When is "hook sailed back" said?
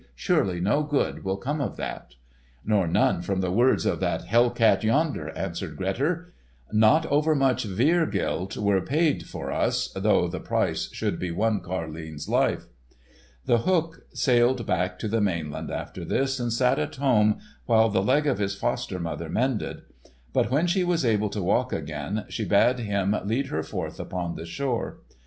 13.59-14.97